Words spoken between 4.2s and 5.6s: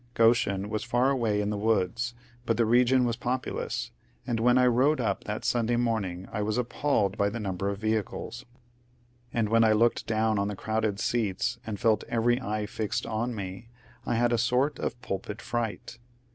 and when I rode up that